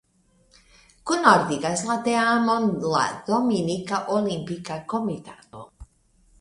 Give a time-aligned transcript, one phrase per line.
[1.09, 5.67] Kunordigas la teamon la Dominika Olimpika Komitato.